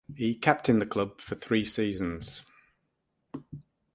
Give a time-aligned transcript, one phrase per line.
[0.15, 2.41] He captained the club for three seasons.